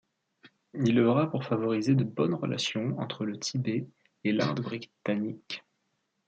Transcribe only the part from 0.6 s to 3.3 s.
Il œuvra pour favoriser de bonnes relations entre